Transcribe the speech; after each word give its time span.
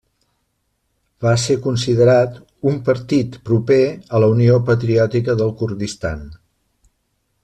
Va 1.25 1.33
ser 1.41 1.57
considerat 1.65 2.39
un 2.73 2.79
partit 2.89 3.37
proper 3.49 3.79
a 4.19 4.23
la 4.25 4.31
Unió 4.37 4.57
Patriòtica 4.71 5.37
del 5.43 5.53
Kurdistan. 5.61 6.25